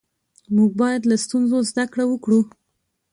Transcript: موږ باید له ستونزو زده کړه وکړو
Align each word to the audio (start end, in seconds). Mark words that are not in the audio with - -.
موږ 0.55 0.71
باید 0.81 1.01
له 1.09 1.15
ستونزو 1.23 1.57
زده 1.69 1.85
کړه 1.91 2.05
وکړو 2.07 2.39